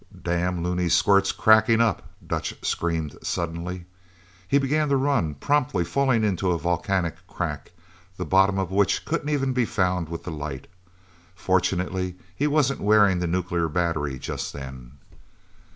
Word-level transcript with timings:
"Damn, 0.23 0.63
loony 0.63 0.89
squirt's 0.89 1.31
crackin' 1.31 1.79
up!" 1.79 2.01
Dutch 2.25 2.55
screamed 2.65 3.15
suddenly. 3.21 3.85
He 4.47 4.57
began 4.57 4.89
to 4.89 4.97
run, 4.97 5.35
promptly 5.35 5.83
falling 5.83 6.23
into 6.23 6.49
a 6.49 6.57
volcanic 6.57 7.17
crack, 7.27 7.71
the 8.17 8.25
bottom 8.25 8.57
of 8.57 8.71
which 8.71 9.05
couldn't 9.05 9.29
even 9.29 9.53
be 9.53 9.63
found 9.65 10.09
with 10.09 10.23
the 10.23 10.31
light. 10.31 10.65
Fortunately 11.35 12.15
he 12.35 12.47
wasn't 12.47 12.81
wearing 12.81 13.19
the 13.19 13.27
nuclear 13.27 13.67
battery 13.69 14.17
just 14.17 14.53
then. 14.53 14.93